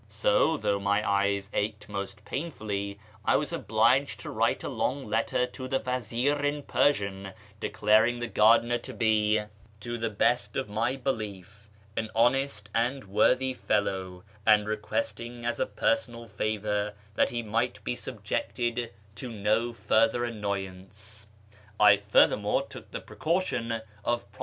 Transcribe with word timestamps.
So, 0.07 0.57
though 0.57 0.79
my 0.79 1.07
eyes 1.07 1.51
ached 1.53 1.87
most 1.87 2.25
painfully, 2.25 2.97
I 3.23 3.35
was 3.35 3.53
obliged 3.53 4.19
to 4.21 4.31
write 4.31 4.63
a 4.63 4.67
long 4.67 5.05
letter 5.05 5.45
to 5.45 5.67
the 5.67 5.77
vazir 5.77 6.43
in 6.43 6.63
Persian, 6.63 7.33
declaring 7.59 8.17
the 8.17 8.25
gardener 8.25 8.79
to 8.79 8.95
be, 8.95 9.35
to 9.35 9.41
446 9.81 9.85
A 9.85 9.89
YEAR 9.91 9.93
AMONGST 9.93 9.93
THE 9.93 9.93
PERSIANS 10.09 10.53
the 10.55 10.55
best 10.55 10.57
of 10.57 10.75
my 10.75 10.95
belief, 11.13 11.69
an 11.95 12.09
lionest 12.15 12.69
and 12.73 13.03
wortliy 13.03 13.55
fellow, 13.55 14.23
aiul 14.47 14.65
re 14.65 14.77
questing, 14.77 15.45
as 15.45 15.59
a 15.59 15.67
personal 15.67 16.25
favour, 16.25 16.95
that 17.13 17.29
he 17.29 17.43
niiu; 17.43 17.71
hl 17.71 17.83
be 17.83 17.95
sultjeeted 17.95 18.89
to 19.13 19.29
no 19.29 19.71
further 19.71 20.25
annoyance. 20.25 21.27
I 21.79 21.97
furthermore 21.97 22.65
took 22.65 22.89
the 22.89 23.01
precaution 23.01 23.81
of 24.03 24.31
]iromi. 24.31 24.39